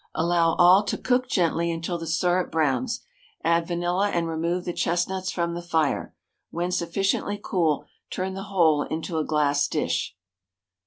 Allow 0.15 0.53
all 0.55 0.81
to 0.85 0.97
cook 0.97 1.27
gently 1.29 1.71
until 1.71 1.99
the 1.99 2.07
syrup 2.07 2.51
browns, 2.51 3.01
add 3.43 3.67
vanilla 3.67 4.09
and 4.09 4.27
remove 4.27 4.65
the 4.65 4.73
chestnuts 4.73 5.29
from 5.29 5.53
the 5.53 5.61
fire; 5.61 6.15
when 6.49 6.71
sufficiently 6.71 7.39
cool, 7.39 7.85
turn 8.09 8.33
the 8.33 8.41
whole 8.49 8.81
into 8.81 9.19
a 9.19 9.23
glass 9.23 9.67
dish. 9.67 10.15